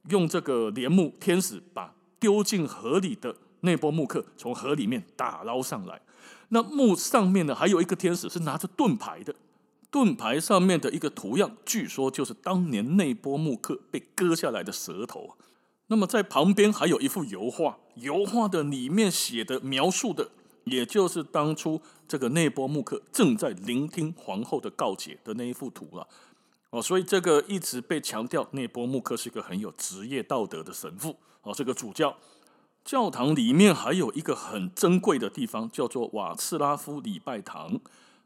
[0.09, 3.35] 用这个帘幕天使把丢进河里的。
[3.63, 6.01] 内波木克从河里面打捞上来，
[6.49, 9.35] 那木上面呢，还有一个天使是拿着盾牌的，
[9.91, 15.37] 盾牌上面的一个图样，据说就是当年内波木克被割下来的舌头。
[15.89, 20.31] 那么在旁边还有一幅油画，油画的里面写的描述的，
[20.65, 26.07] 也就是当初这个内波穆克正在聆听皇后的告解的那一幅图了。
[26.69, 32.15] 哦，所以这个一直被强调，内波穆克是一个很有职业道德的神父，哦，这个主教。
[32.83, 37.79] 教堂里面还有一个很珍贵的地方，叫做瓦茨拉夫礼拜堂。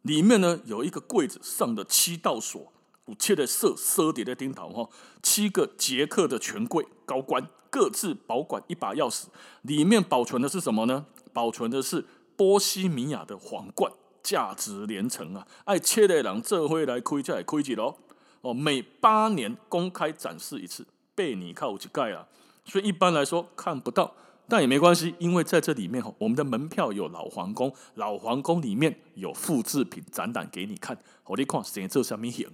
[0.04, 2.72] 里面呢有一个柜子，上的七道锁，
[3.08, 4.90] 五切的色色叠的钉头哈，
[5.24, 9.26] 七个捷克的权贵高官各自保管一把钥匙。
[9.64, 11.08] 里面保存的是什么呢？
[11.34, 13.92] 保存的是波西米亚的皇冠，
[14.24, 15.48] 价值连城啊！
[15.64, 17.98] 爱切的人这回来亏就来亏几喽
[18.42, 22.28] 哦，每八年公开展示一次，被你靠去盖啊，
[22.66, 24.14] 所以一般来说看不到。
[24.48, 30.96] 但也没关系，因为在这里面哈，我们的门票有老皇宫，老皇宫里面有复制品展览给你看。
[31.24, 32.48] 我你看，现这上面有。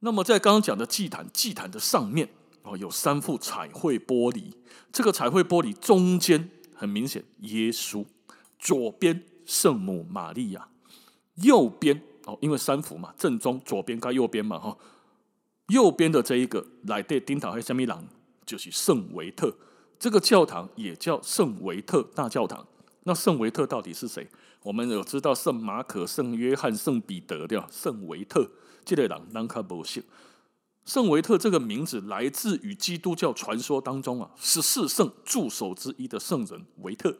[0.00, 2.28] 那么在刚刚讲的祭坛，祭坛的上面
[2.64, 4.52] 哦，有三副彩绘玻璃。
[4.92, 8.04] 这个彩绘玻璃中间很明显，耶稣
[8.60, 10.68] 左边圣母玛利亚，
[11.36, 14.76] 右边哦，因为三幅嘛，正中左边跟右边嘛哈，
[15.68, 18.06] 右边的这一个来对丁塔黑下面郎
[18.44, 19.56] 就是圣维特。
[19.98, 22.66] 这个教堂也叫圣维特大教堂。
[23.04, 24.26] 那圣维特到底是谁？
[24.62, 28.50] 我们有知道圣马可、圣约翰、圣彼得的圣维特，
[28.84, 30.02] 这类人难看不信。
[30.84, 37.18] 圣维特这个名字来自于基督教传说当中啊，十四圣助手之一的圣人维特，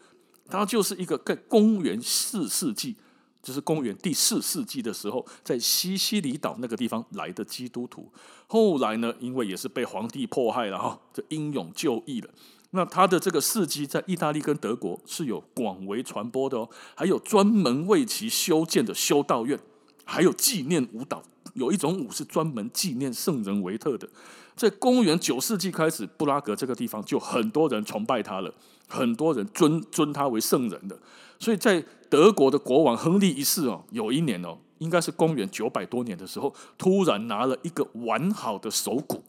[0.51, 2.97] 他就是一个在公元四世纪。
[3.43, 8.13] 就是公元第四世纪的时候，在西西里岛那个地方来的基督徒，
[8.47, 12.29] 后来呢，因为也是被皇帝迫害了哈，就英勇就义了。
[12.73, 19.59] 那他的这个事迹在意大利跟德国是有广为传播的哦，还有专门为其修建的修道院，
[20.05, 21.23] 还有纪念舞蹈，
[21.55, 24.09] 有一种舞是专门纪念圣人维特的。
[24.57, 28.53] 在公元九世纪开始，布拉格这个地方就很多人崇拜他了，
[28.89, 30.99] 很多人尊尊他为圣人的。
[31.39, 39.25] 所以在德国的国王亨利一世哦，有一年哦，应该是公元九百多年的时候，突然拿了一个完好的手鼓，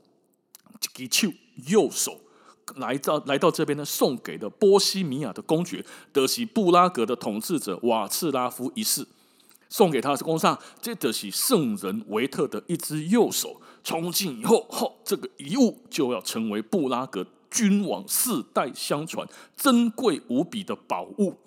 [0.98, 1.34] 一只
[1.68, 2.20] 右手
[2.76, 9.08] 来到来到这边呢，送给了波西米亚的公爵德西布拉格的统治者瓦茨拉夫一世，
[9.72, 19.26] 送给他是公上，这得是圣人维特的一只右手，从今以后，后这个遗物就要成为布拉格君王世代相传、
[19.56, 21.38] 珍贵无比的宝物。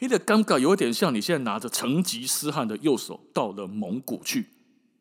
[0.00, 4.50] 你的尴尬有点像你现在拿着成吉思汗的右手到了蒙古去，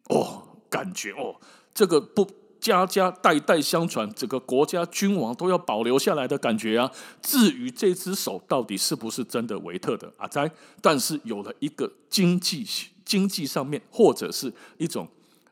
[0.05, 1.35] 哦，感觉哦，
[1.73, 2.25] 这个不
[2.59, 6.91] 家家代代相传，整个国家君王都要保留下来的感觉啊。
[7.21, 10.49] 至于这只手到底是不是真的维特的阿哉，
[10.81, 12.65] 但是有了一个经济
[13.03, 15.07] 经济上面或者是一种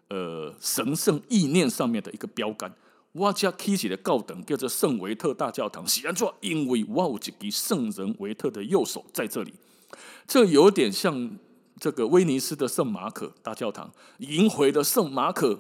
[0.10, 2.74] 呃神圣意念上面的一个标杆。
[3.12, 6.28] 我家起起的高等叫做圣维特大教堂，是安怎？
[6.42, 9.54] 因为我有一个圣人维特的右手在这里。
[10.26, 11.38] 这有点像
[11.80, 15.60] 这个威尼斯的圣马可大教堂，迎回的圣马可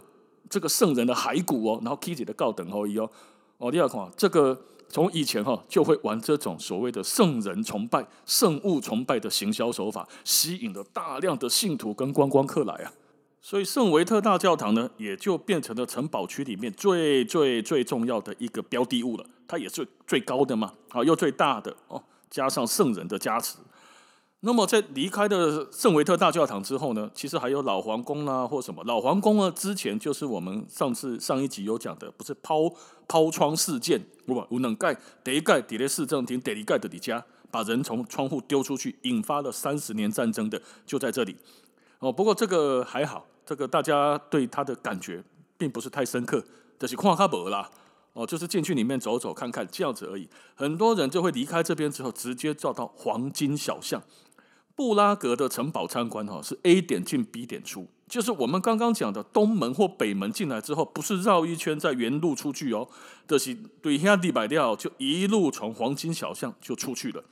[0.53, 3.09] 这个圣人的骸骨哦，然后 Kitty 的高等后裔哦，
[3.57, 4.55] 哦，第二款这个
[4.87, 12.93] 从以前哈就会玩这种所谓的圣人崇拜、圣物崇拜的行销手法，吸引了大量的信徒跟观光客来啊。
[13.41, 19.25] 所以圣维特大教堂呢，也就变成了城堡区里面最最最重要的一个标的物了。
[19.47, 21.99] 它也是最高的嘛，啊，又最大的哦，
[22.29, 23.57] 加上圣人的加持。
[24.45, 29.49] 那么在离开的圣维特大教堂之后呢，其实还有老皇宫啦，或什么老皇宫呢？
[29.51, 32.69] 之前就是我们上次上一集有讲的，不是抛
[33.07, 41.37] 抛窗事件，不，无能盖第一盖底的市政厅，第二盖的底下把人从窗户丢出去，引发了三十年战争的，就在这里。
[41.99, 43.25] 哦，不过这个还好。
[43.45, 45.21] 这个大家对他的感觉
[45.57, 46.41] 并不是太深刻，
[46.79, 47.69] 就是看卡博啦，
[48.13, 50.27] 哦，就是进去里面走走看看这样子而已。
[50.55, 54.01] 很多人就会离开这边之后，直接照到黄金小巷。
[54.75, 62.87] 布拉格的城堡参观哈，是 A 点进 B 点出，就是我们刚刚讲的东门或北门进来之后，不是绕一圈再原路出去哦，
[63.27, 67.23] 就是对下地百料就一路从黄金小巷就出去了。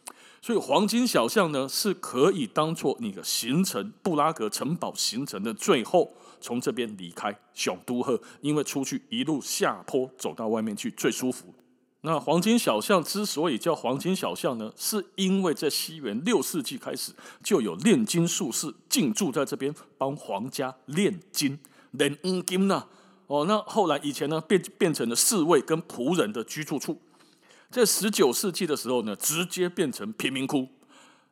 [0.44, 11.54] 所以黄金小巷呢，是可以当做你的行程，布拉格城堡行程的最后，从这边离开小都赫，因为出去一路下坡走到外面去最舒服。
[12.04, 17.12] 那黄金小巷之所以叫黄金小巷呢，是因为在西元六世纪开始
[17.44, 21.60] 就有炼金术士进驻在这边，帮皇家炼金
[21.92, 22.88] 炼黄金呐。
[23.28, 27.00] 哦，那后来以前呢，变变成了侍卫跟仆人的居住处。
[27.70, 30.68] 在十九世纪的时候呢，直接变成贫民窟。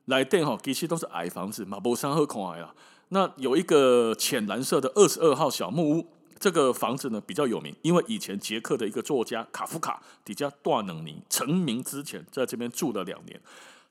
[0.06, 2.74] 来电哈，其实都是矮房子，马博山和孔矮啊。
[3.10, 6.08] 那有一个浅蓝色的二十二号小木屋，
[6.40, 13.40] 这个房子呢比较有名，因为以前捷克的一个作家卡夫卡底下段能尼成名之前，在这边住了两年。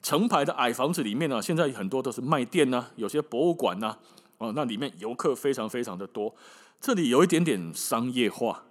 [0.03, 3.99] 成排的矮房子里面呢，现在很多都是卖店呐、有些博物馆呐、啊，
[4.39, 6.35] 哦，那里面游客非常非常的多。
[6.81, 8.65] 这里有一点点商业化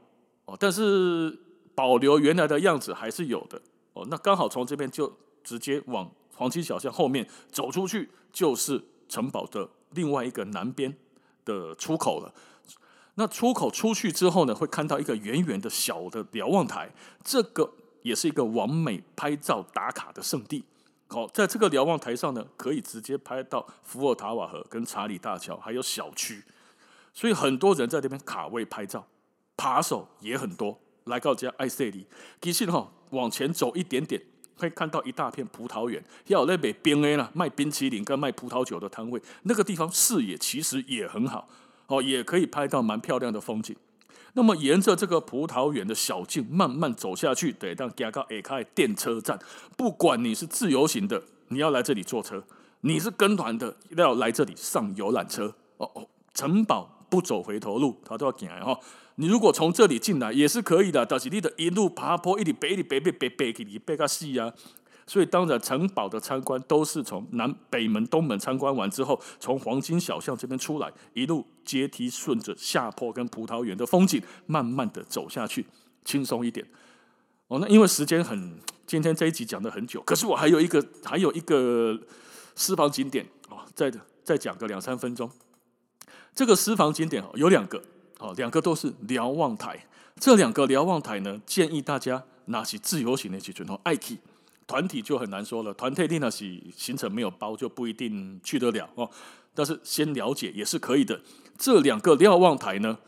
[0.46, 1.40] 哦，但是。
[1.78, 3.62] 保留原来的样子还是有的
[3.94, 10.92] 哦，那刚好从这边就直接往黄金小巷后面走出去，就是城堡的另外一个南边
[11.46, 12.34] 的出口了。
[13.20, 16.90] 那出口出去之后呢，会看到一个圆圆的小的瞭望台，
[17.24, 20.64] 这个也是一个完美拍照打卡的圣地。
[21.08, 26.44] 好，在这个瞭望台上呢，可以直接拍到伏尔塔瓦河跟查理大桥，还有小区，
[27.14, 29.08] 所以很多人在这边卡位拍照，
[29.56, 30.80] 扒手也很多。
[31.06, 32.06] 来到这爱塞里，
[32.42, 34.22] 其实哈往前走一点点，
[34.58, 39.20] 会看到一大片葡萄园，要有那边冰的啦，卖冰淇淋跟卖葡萄酒的摊位。
[39.44, 41.48] 那个地方视野其实也很好，
[41.88, 43.76] 哦，也可以拍到蛮漂亮的风景。
[44.34, 49.40] 那么沿着这个葡萄园的小径慢慢走下去，得到加高 A 开电车站。
[49.76, 52.40] 不管你是自由行的，你要来这里坐车；
[52.82, 55.56] 你是跟团的，要来这里上游览车。
[55.78, 58.80] 哦哦，城堡不走回头路，他都要进来哈。
[59.16, 64.54] 你如果从这里进来也是可以的，但是你得一路爬坡，一直背，一直背，背，背，背，你背个细啊。
[65.08, 75.66] 所以当然城堡的参观都是从南北门、东门参观完之后，从黄金小巷这边出来，一路阶梯顺着下坡跟葡萄园的风景，慢慢的走下去，
[76.06, 76.68] 轻松一点。
[77.48, 82.00] 哦，那因为时间很，今天这一集讲的很久，可是我还有一个还有一个
[82.54, 83.92] 私房景点哦，再
[84.24, 85.32] 再讲个两三分钟。
[86.36, 87.82] 这个私房景点哦有两个。
[88.20, 89.86] 哦，两个都是瞭望台。
[90.20, 94.18] 这两个瞭望台呢，建议大家拿起自由行的去存哦，爱去
[94.68, 95.74] 团体就很难说了。
[95.74, 96.46] 团体定那是
[96.76, 99.10] 行程没有包，就不一定去得了哦。
[99.56, 101.20] 但是先了解也是可以的。
[101.58, 103.00] 这两个瞭望台呢，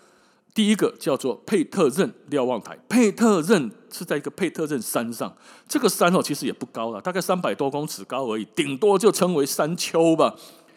[0.55, 2.79] 第一个叫做佩特任瞭望台。
[2.87, 5.35] 佩特任是在一个佩特任山上，
[5.67, 10.35] 这个山哦其实也不高了，大概三百多公尺高而已，顶多就称为山丘吧，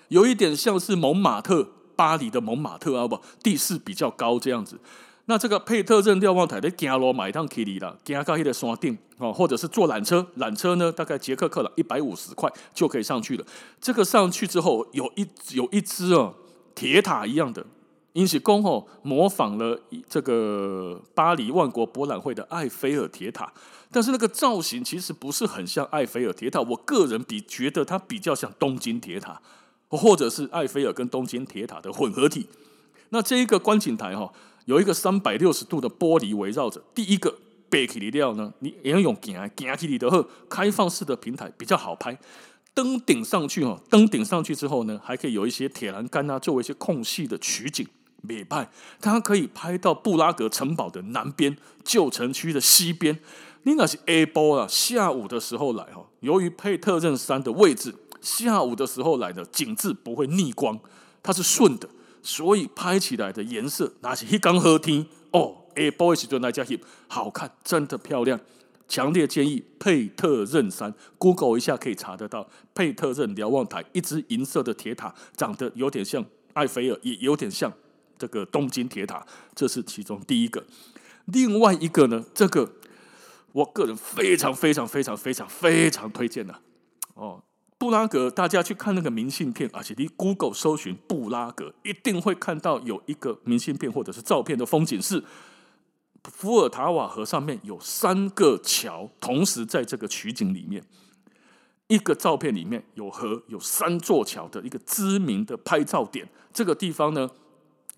[0.08, 1.68] 有一点像是蒙马特。
[1.94, 4.80] 巴黎的蒙马特啊，不，地势比较高这样子。
[5.26, 13.44] 那这个佩特任瞭望台的行路买一趟 K 里啦，行到那个山顶哦，或者是坐缆车，缆车呢大概捷克克朗一百五十块就可以上去了。
[13.80, 16.34] 这个上去之后，有一有一只哦
[16.74, 17.64] 铁塔一样的，
[18.12, 23.52] 因此公哦模仿了这个巴黎万国博览会的埃菲尔铁塔，
[23.90, 29.40] 但是那个造型其实不是很像埃菲尔铁塔，我个人比觉得它比较像东京铁塔。
[29.94, 32.46] 或者是埃菲尔跟东京铁塔的混合体。
[33.10, 34.32] 那这一个观景台哈，
[34.64, 36.82] 有一个三百六十度的玻璃围绕着。
[36.94, 37.38] 第一个
[37.68, 42.18] 背起来呢，你也要用行行起来的后，开放式的平台比较好拍。
[42.74, 47.86] 登顶上去哈，登顶上去之后呢，还可以有一些铁栏杆啊，作为一些空隙的取景，
[48.22, 48.70] 美拍。
[49.00, 53.18] 它可以拍到布拉格城堡的南边，旧城区的西边。
[53.64, 57.94] 你那是 A 波啊，下午的时候来哈，由于佩特任山的位置。
[58.20, 60.78] 下午的时候来的景致不会逆光，
[61.24, 61.88] 它是顺的，
[62.22, 65.58] 所以拍起来的颜色那是一刚好天哦。
[65.74, 68.38] A boys 就那家 hip 好看，真的漂亮。
[68.88, 72.46] 强烈建议佩特任山，Google 一下可以查得到。
[72.74, 77.72] 佩特任瞭望台，一只银色的铁塔，长得有点像埃菲尔，也有点像
[78.18, 79.26] 这个东京铁塔。
[79.54, 80.62] 这是其中第一个。
[81.24, 82.70] 另外一个呢，这个
[83.52, 86.60] 我个人非常非常非常非常非常推荐的
[87.14, 87.42] 哦，
[87.82, 95.24] 布拉格，大家去看那个明信片，而且你 Google 搜寻布拉格，一定会看到有一个明信片或者是照片的风景是。
[96.22, 100.80] 伏尔塔瓦河上面有三个桥，同时在这个取景里面，
[101.88, 106.28] 一个照片里面有河，有三座桥的一个知名的拍照点。
[106.52, 107.28] 这个地方呢，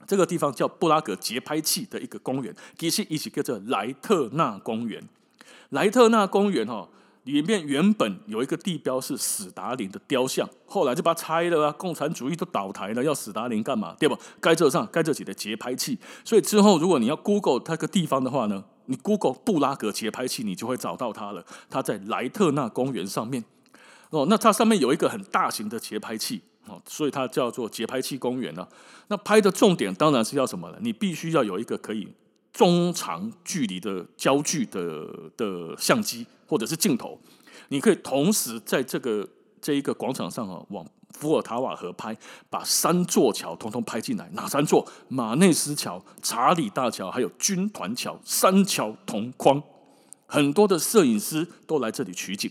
[0.07, 5.07] 这个地方叫布拉格节拍器的一个公园，其实一起叫做莱特纳公园。
[5.69, 6.89] 莱特纳公园哈。
[7.25, 11.73] 里面原本有一个地标是史达林的雕像，后来就把它拆了啊！
[11.73, 13.97] 共产主义都倒台了，要史达林干嘛？
[13.99, 14.17] 对吧？
[14.41, 21.45] 该这上该这几的节拍器，所以之后如果你要 Google 那个地方的话呢，你 Google 布拉格节拍器，你就会找到它了。
[21.71, 23.43] 它在莱特纳公园上面
[24.11, 28.69] 哦，那它上面有一个很大型的节拍器哦，所以它叫做节拍器公园呢。
[29.09, 30.79] 那拍的重点当然是要什么呢？
[30.83, 32.07] 你必须要有一个可以
[32.53, 35.09] 中长距离的焦距的
[35.39, 36.27] 的相机。
[36.47, 37.19] 或者是镜头，
[37.69, 39.29] 你可以同时在这个
[39.61, 42.17] 这一个广场上啊，往伏尔塔瓦河拍，
[42.51, 44.29] 把三座桥通通拍进来。
[44.33, 44.87] 哪三座？
[45.09, 49.63] 马内斯桥、查理大桥，还有军团桥，三桥同框。
[50.27, 52.51] 很多的摄影师都来这里取景。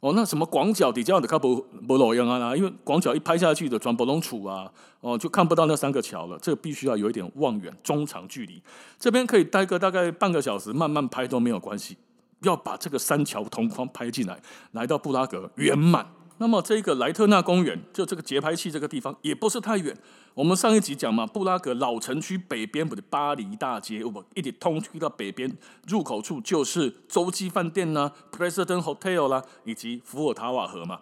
[0.00, 2.54] 哦，那什么广角底下的卡不不老样啊？
[2.54, 4.70] 因为广角一拍下去的转不隆楚啊，
[5.00, 6.38] 哦，就看不到那三个桥了。
[6.42, 8.60] 这个必须要有一点望远，中长距离。
[8.98, 11.96] 这边可以待个大概半个小时，慢慢拍都没有关系。
[12.44, 14.40] 要把这个三桥同框拍进来，
[14.72, 16.06] 来到布拉格圆满。
[16.38, 19.96] 那么这个莱特纳公园，就这个节拍器这个地方，也不是太远。
[20.34, 30.98] 我们上一集讲嘛，布拉格老城区北边不是巴黎大街，我一直通去到北边入口处就是洲际饭店呐、President Hotel 啦，以及伏尔塔瓦河嘛。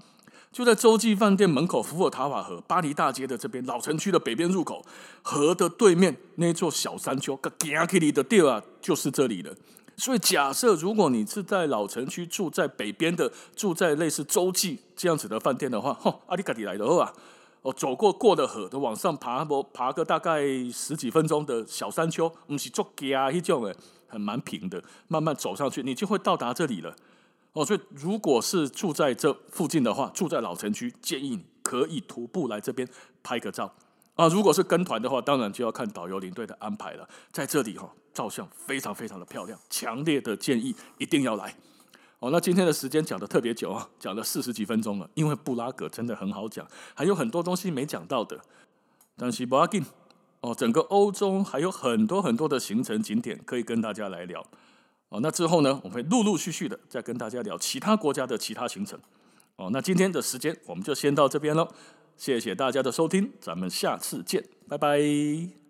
[0.53, 4.85] 就在洲际饭店门口，伏尔塔瓦河、巴黎大街的这边，老城区的北边入口，
[5.23, 9.55] 河的对面那座小山丘，个行起来的地啊，就是这里了。
[9.97, 17.13] 所以，假设如果你是在老城区住在北边的，住在类似洲际这样子的饭店的话， 吼，阿里嘎迪来的话，
[17.63, 23.77] 哦，走过过的河，都往上爬不，爬个大概十几分钟的小山丘，不是做啊一种诶，
[24.09, 26.97] 很蛮平的，慢慢走上去，你就会到达这里了。
[27.53, 32.89] 哦，所以如果是住在这附近的话，住在老城区，建议你可以徒步来这边
[33.23, 33.73] 拍个照。
[34.15, 37.09] 啊，如果是跟团的话，当然就要看导游领队的安排了。
[37.33, 41.55] 在这里哈，照相非常非常的漂亮，强烈的建议一定要来。
[42.19, 48.39] 哦，那今天的时间讲得特别久啊，讲了四十几分钟了，因为布拉格真的很好讲，还有很多东西没讲到的。
[49.17, 49.85] 但是不要紧
[50.41, 54.45] 哦，整个欧洲还有很多很多的行程景点可以跟大家来聊。
[55.09, 58.99] 哦，那之后呢，我们会陆陆续续的再跟大家聊其他国家的其他行程。
[59.57, 61.67] 哦，那今天的时间我们就先到这边喽。
[62.17, 65.62] 谢谢大家的收听，咱们下次见，拜拜。